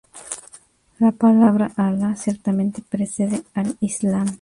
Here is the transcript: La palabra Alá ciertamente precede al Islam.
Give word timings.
La 0.97 1.11
palabra 1.11 1.73
Alá 1.75 2.15
ciertamente 2.15 2.81
precede 2.81 3.43
al 3.53 3.77
Islam. 3.81 4.39